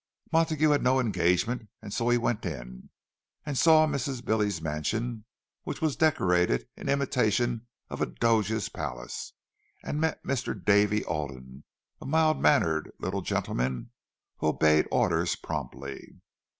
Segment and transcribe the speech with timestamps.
[0.33, 2.89] Montague had no engagement, and so he went in,
[3.45, 4.25] and saw Mrs.
[4.25, 5.25] Billy's mansion,
[5.61, 9.33] which was decorated in imitation of a Doge's palace,
[9.83, 10.57] and met Mr.
[10.59, 11.65] "Davy" Alden,
[12.01, 13.91] a mild mannered little gentleman
[14.37, 16.15] who obeyed orders promptly.